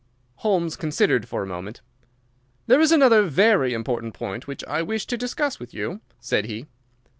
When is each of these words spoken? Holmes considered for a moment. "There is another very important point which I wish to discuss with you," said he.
Holmes 0.37 0.75
considered 0.75 1.27
for 1.27 1.43
a 1.43 1.45
moment. 1.45 1.81
"There 2.65 2.81
is 2.81 2.91
another 2.91 3.21
very 3.21 3.71
important 3.75 4.15
point 4.15 4.47
which 4.47 4.63
I 4.65 4.81
wish 4.81 5.05
to 5.05 5.15
discuss 5.15 5.59
with 5.59 5.75
you," 5.75 6.01
said 6.19 6.45
he. 6.45 6.65